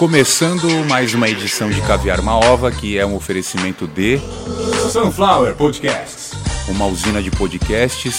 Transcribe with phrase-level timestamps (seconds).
[0.00, 4.18] Começando mais uma edição de Caviar uma Ova, que é um oferecimento de
[4.90, 6.32] Sunflower Podcasts,
[6.68, 8.16] uma usina de podcasts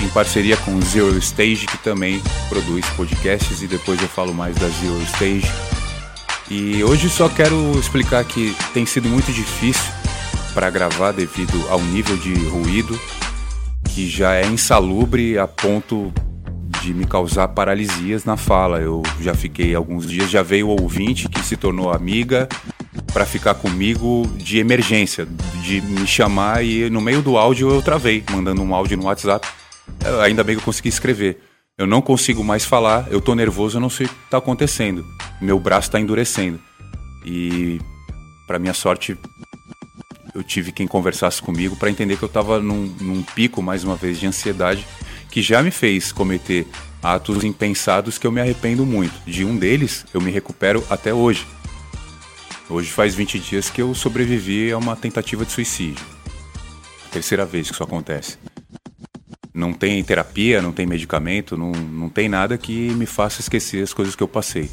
[0.00, 4.68] em parceria com Zero Stage, que também produz podcasts, e depois eu falo mais da
[4.68, 5.50] Zero Stage.
[6.48, 9.90] E hoje só quero explicar que tem sido muito difícil
[10.54, 12.96] para gravar devido ao nível de ruído
[13.88, 16.12] que já é insalubre a ponto
[16.88, 18.80] de me causar paralisias na fala.
[18.80, 22.48] Eu já fiquei alguns dias, já veio ouvinte que se tornou amiga
[23.12, 25.28] para ficar comigo de emergência,
[25.62, 29.46] de me chamar e no meio do áudio eu travei, mandando um áudio no WhatsApp.
[30.24, 31.42] Ainda bem que eu consegui escrever.
[31.76, 35.04] Eu não consigo mais falar, eu tô nervoso, eu não sei o que tá acontecendo.
[35.42, 36.58] Meu braço tá endurecendo.
[37.22, 37.78] E
[38.46, 39.14] para minha sorte,
[40.34, 43.94] eu tive quem conversasse comigo para entender que eu estava num, num, pico, mais uma
[43.94, 44.86] vez, de ansiedade
[45.30, 46.66] que já me fez cometer
[47.02, 49.14] atos impensados que eu me arrependo muito.
[49.24, 51.46] De um deles, eu me recupero até hoje.
[52.68, 56.04] Hoje faz 20 dias que eu sobrevivi a uma tentativa de suicídio.
[57.10, 58.38] Terceira vez que isso acontece.
[59.54, 63.94] Não tem terapia, não tem medicamento, não, não tem nada que me faça esquecer as
[63.94, 64.70] coisas que eu passei.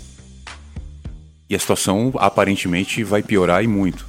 [1.50, 4.06] E a situação aparentemente vai piorar e muito.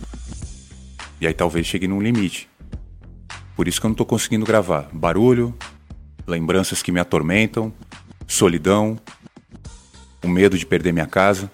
[1.20, 2.48] E aí talvez chegue num limite.
[3.55, 4.89] Por isso que eu não estou conseguindo gravar.
[4.92, 5.55] Barulho,
[6.27, 7.73] lembranças que me atormentam,
[8.27, 8.98] solidão,
[10.22, 11.50] o medo de perder minha casa.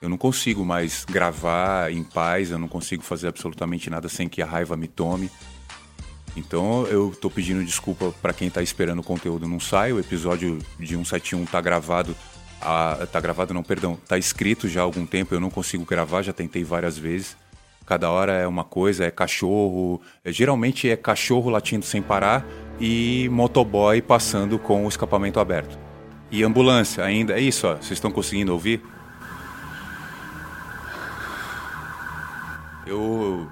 [0.00, 4.40] Eu não consigo mais gravar em paz, eu não consigo fazer absolutamente nada sem que
[4.40, 5.30] a raiva me tome.
[6.36, 9.92] Então eu estou pedindo desculpa para quem está esperando o conteúdo não sai.
[9.92, 12.16] O episódio de 171 está gravado,
[12.60, 15.34] a, tá gravado não, perdão, está escrito já há algum tempo.
[15.34, 17.36] Eu não consigo gravar, já tentei várias vezes.
[17.84, 22.46] Cada hora é uma coisa, é cachorro, é, geralmente é cachorro latindo sem parar
[22.80, 25.78] e motoboy passando com o escapamento aberto.
[26.30, 28.80] E ambulância ainda, é isso, ó, vocês estão conseguindo ouvir?
[32.86, 33.46] Eu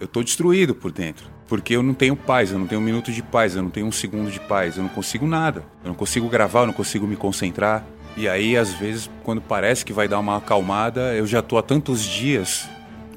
[0.00, 3.12] eu tô destruído por dentro, porque eu não tenho paz, eu não tenho um minuto
[3.12, 5.62] de paz, eu não tenho um segundo de paz, eu não consigo nada.
[5.84, 7.84] Eu não consigo gravar, eu não consigo me concentrar.
[8.16, 11.62] E aí, às vezes, quando parece que vai dar uma acalmada, eu já tô há
[11.62, 12.66] tantos dias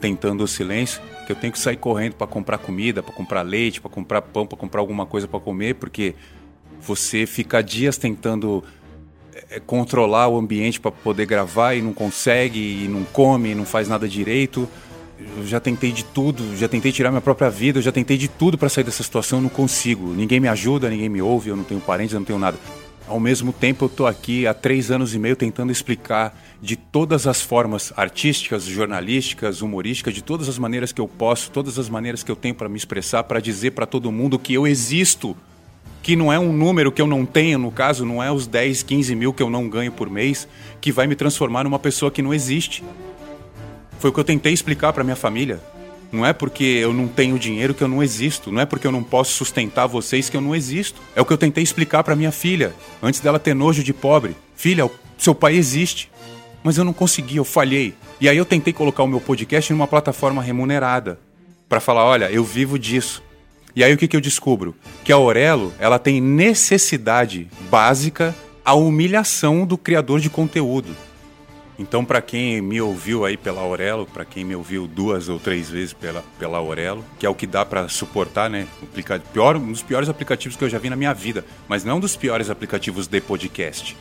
[0.02, 3.82] tentando o silêncio que eu tenho que sair correndo para comprar comida, para comprar leite,
[3.82, 6.16] para comprar pão, para comprar alguma coisa para comer, porque
[6.80, 8.64] você fica dias tentando
[9.50, 13.66] é, controlar o ambiente para poder gravar e não consegue, e não come, e não
[13.66, 14.68] faz nada direito
[15.38, 18.28] eu já tentei de tudo, já tentei tirar minha própria vida, eu já tentei de
[18.28, 20.14] tudo para sair dessa situação, não consigo.
[20.14, 22.58] Ninguém me ajuda, ninguém me ouve, eu não tenho parentes, eu não tenho nada.
[23.08, 27.28] Ao mesmo tempo, eu estou aqui há três anos e meio tentando explicar de todas
[27.28, 32.24] as formas artísticas, jornalísticas, humorísticas, de todas as maneiras que eu posso, todas as maneiras
[32.24, 35.36] que eu tenho para me expressar, para dizer para todo mundo que eu existo.
[36.02, 38.84] Que não é um número que eu não tenho, no caso, não é os 10,
[38.84, 40.48] 15 mil que eu não ganho por mês,
[40.80, 42.84] que vai me transformar numa pessoa que não existe.
[44.00, 45.62] Foi o que eu tentei explicar para minha família.
[46.14, 48.52] Não é porque eu não tenho dinheiro que eu não existo.
[48.52, 51.02] Não é porque eu não posso sustentar vocês que eu não existo.
[51.16, 54.36] É o que eu tentei explicar para minha filha, antes dela ter nojo de pobre.
[54.56, 54.88] Filha,
[55.18, 56.12] seu pai existe.
[56.64, 57.96] Mas eu não consegui, eu falhei.
[58.22, 61.20] E aí eu tentei colocar o meu podcast numa plataforma remunerada.
[61.68, 63.24] para falar, olha, eu vivo disso.
[63.76, 64.76] E aí o que, que eu descubro?
[65.04, 70.96] Que a Aurelo, ela tem necessidade básica a humilhação do criador de conteúdo.
[71.84, 75.70] Então, para quem me ouviu aí pela Aurelo, para quem me ouviu duas ou três
[75.70, 78.66] vezes pela, pela Aurelo, que é o que dá para suportar, né?
[79.34, 82.00] Pior, um dos piores aplicativos que eu já vi na minha vida, mas não um
[82.00, 83.98] dos piores aplicativos de podcast.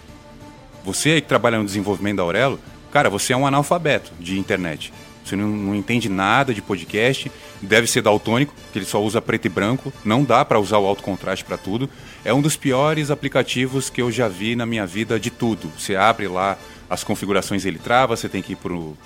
[0.85, 2.61] Você aí que trabalha no desenvolvimento da Aurelo,
[2.93, 4.93] cara, você é um analfabeto de internet.
[5.25, 9.47] Você não, não entende nada de podcast, deve ser daltônico, que ele só usa preto
[9.47, 11.91] e branco, não dá para usar o alto contraste para tudo.
[12.25, 15.71] É um dos piores aplicativos que eu já vi na minha vida de tudo.
[15.77, 16.57] Você abre lá
[16.93, 18.97] as configurações ele trava, você tem que ir para o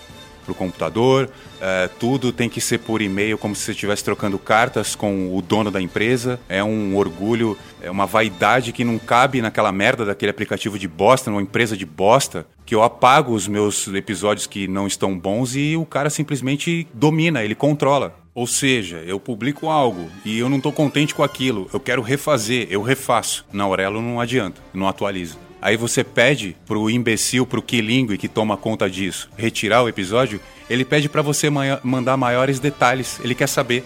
[0.58, 1.30] computador,
[1.60, 5.40] é, tudo tem que ser por e-mail, como se você estivesse trocando cartas com o
[5.40, 6.40] dono da empresa.
[6.48, 11.30] É um orgulho, é uma vaidade que não cabe naquela merda daquele aplicativo de bosta,
[11.30, 15.76] numa empresa de bosta, que eu apago os meus episódios que não estão bons e
[15.76, 18.18] o cara simplesmente domina, ele controla.
[18.34, 22.66] Ou seja, eu publico algo e eu não estou contente com aquilo, eu quero refazer,
[22.68, 23.46] eu refaço.
[23.52, 25.45] Na Aurelo não adianta, não atualiza.
[25.66, 30.40] Aí você pede pro imbecil, pro quilingue que toma conta disso, retirar o episódio,
[30.70, 31.50] ele pede para você
[31.82, 33.82] mandar maiores detalhes, ele quer saber.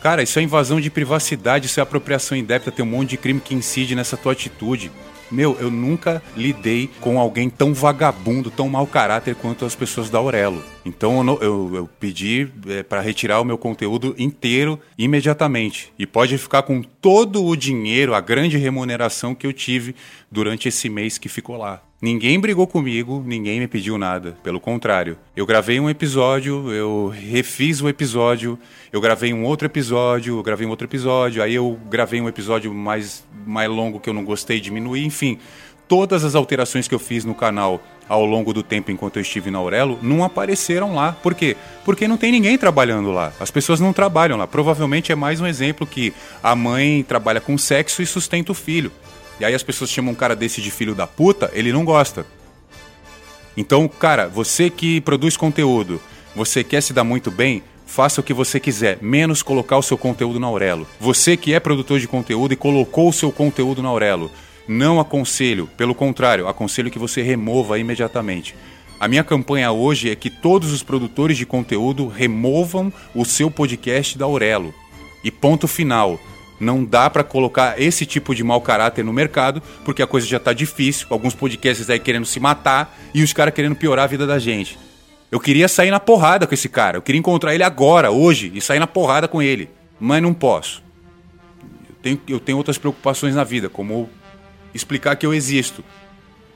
[0.00, 3.38] Cara, isso é invasão de privacidade, isso é apropriação indébita, tem um monte de crime
[3.38, 4.90] que incide nessa tua atitude.
[5.30, 10.18] Meu, eu nunca lidei com alguém tão vagabundo, tão mau caráter quanto as pessoas da
[10.18, 10.62] Aurelo.
[10.84, 15.92] Então eu, eu, eu pedi é, para retirar o meu conteúdo inteiro imediatamente.
[15.98, 19.94] E pode ficar com todo o dinheiro, a grande remuneração que eu tive
[20.30, 21.82] durante esse mês que ficou lá.
[22.02, 24.34] Ninguém brigou comigo, ninguém me pediu nada.
[24.42, 28.58] Pelo contrário, eu gravei um episódio, eu refiz o episódio,
[28.90, 32.72] eu gravei um outro episódio, eu gravei um outro episódio, aí eu gravei um episódio
[32.72, 35.38] mais, mais longo que eu não gostei, diminuí, enfim.
[35.86, 39.50] Todas as alterações que eu fiz no canal ao longo do tempo enquanto eu estive
[39.50, 41.12] na Aurelo não apareceram lá.
[41.12, 41.54] Por quê?
[41.84, 43.30] Porque não tem ninguém trabalhando lá.
[43.38, 44.46] As pessoas não trabalham lá.
[44.46, 48.90] Provavelmente é mais um exemplo que a mãe trabalha com sexo e sustenta o filho.
[49.40, 52.26] E aí as pessoas chamam um cara desse de filho da puta, ele não gosta.
[53.56, 56.00] Então, cara, você que produz conteúdo,
[56.36, 59.98] você quer se dar muito bem, faça o que você quiser, menos colocar o seu
[59.98, 60.86] conteúdo na Aurelo.
[61.00, 64.30] Você que é produtor de conteúdo e colocou o seu conteúdo na Aurelo,
[64.68, 68.54] não aconselho, pelo contrário, aconselho que você remova imediatamente.
[69.00, 74.16] A minha campanha hoje é que todos os produtores de conteúdo removam o seu podcast
[74.16, 74.74] da Aurelo.
[75.24, 76.20] E ponto final.
[76.60, 80.38] Não dá para colocar esse tipo de mau caráter no mercado, porque a coisa já
[80.38, 81.06] tá difícil.
[81.08, 84.78] Alguns podcasts aí querendo se matar e os caras querendo piorar a vida da gente.
[85.30, 86.98] Eu queria sair na porrada com esse cara.
[86.98, 89.70] Eu queria encontrar ele agora, hoje, e sair na porrada com ele.
[89.98, 90.82] Mas não posso.
[91.88, 94.10] Eu tenho, eu tenho outras preocupações na vida, como
[94.74, 95.82] explicar que eu existo.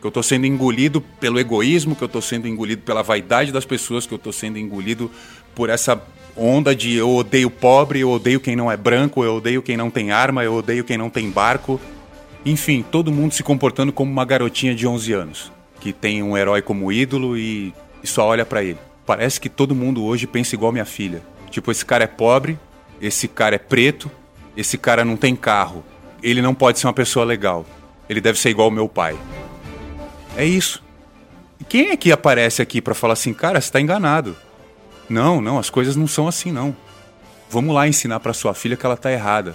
[0.00, 3.64] Que eu tô sendo engolido pelo egoísmo, que eu tô sendo engolido pela vaidade das
[3.64, 5.10] pessoas, que eu tô sendo engolido
[5.54, 6.02] por essa
[6.36, 9.90] onda de eu odeio pobre, eu odeio quem não é branco, eu odeio quem não
[9.90, 11.80] tem arma, eu odeio quem não tem barco.
[12.44, 16.60] Enfim, todo mundo se comportando como uma garotinha de 11 anos, que tem um herói
[16.60, 17.72] como ídolo e,
[18.02, 18.78] e só olha para ele.
[19.06, 21.22] Parece que todo mundo hoje pensa igual minha filha.
[21.50, 22.58] Tipo, esse cara é pobre,
[23.00, 24.10] esse cara é preto,
[24.56, 25.84] esse cara não tem carro,
[26.22, 27.64] ele não pode ser uma pessoa legal.
[28.08, 29.16] Ele deve ser igual ao meu pai.
[30.36, 30.82] É isso.
[31.68, 34.36] Quem é que aparece aqui para falar assim, cara, você tá enganado?
[35.08, 36.74] Não, não, as coisas não são assim não.
[37.50, 39.54] Vamos lá ensinar para sua filha que ela tá errada.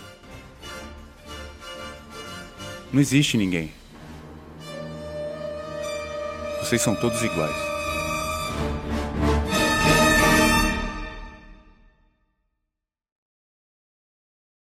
[2.91, 3.71] Não existe ninguém.
[6.59, 7.68] Vocês são todos iguais.